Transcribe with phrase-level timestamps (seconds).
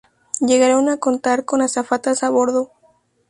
[0.39, 2.71] Llegaron a contar con azafatas a bordo.